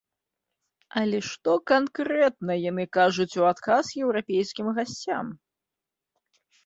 [1.01, 5.25] Але што канкрэтна яны кажуць у адказ еўрапейскім гасцям?